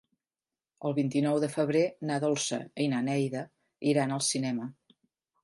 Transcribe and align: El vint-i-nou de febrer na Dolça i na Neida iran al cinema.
El 0.87 0.95
vint-i-nou 0.99 1.37
de 1.43 1.49
febrer 1.55 1.83
na 2.13 2.17
Dolça 2.23 2.59
i 2.87 2.89
na 2.95 3.03
Neida 3.11 3.45
iran 3.93 4.19
al 4.19 4.27
cinema. 4.31 4.69